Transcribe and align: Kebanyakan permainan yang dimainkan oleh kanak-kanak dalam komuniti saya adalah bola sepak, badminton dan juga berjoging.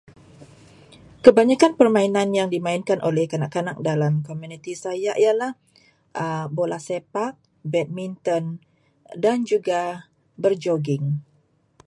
Kebanyakan 1.23 1.71
permainan 1.79 2.29
yang 2.39 2.49
dimainkan 2.55 2.99
oleh 3.09 3.25
kanak-kanak 3.31 3.77
dalam 3.89 4.13
komuniti 4.27 4.73
saya 4.83 5.11
adalah 5.19 5.51
bola 6.57 6.79
sepak, 6.87 7.33
badminton 7.71 8.45
dan 9.23 9.37
juga 9.51 9.81
berjoging. 10.43 11.05